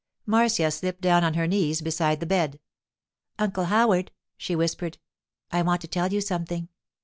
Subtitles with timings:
[0.25, 2.59] Marcia slipped down on her knees beside the bed.
[3.37, 4.97] 'Uncle Howard,' she whispered,
[5.51, 6.69] 'I want to tell you something.